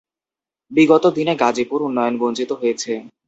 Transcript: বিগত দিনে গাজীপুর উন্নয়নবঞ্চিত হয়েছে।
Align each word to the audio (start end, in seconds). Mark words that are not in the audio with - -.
বিগত 0.71 1.03
দিনে 1.17 1.33
গাজীপুর 1.41 1.79
উন্নয়নবঞ্চিত 1.87 2.49
হয়েছে। 2.61 2.91